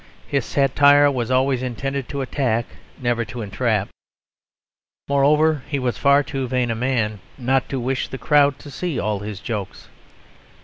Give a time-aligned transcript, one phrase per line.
[0.25, 2.65] His satire was always intended to attack,
[2.99, 3.89] never to entrap;
[5.07, 8.97] moreover, he was far too vain a man not to wish the crowd to see
[8.97, 9.89] all his jokes.